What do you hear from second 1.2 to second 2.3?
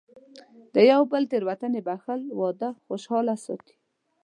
تېروتنې بښل،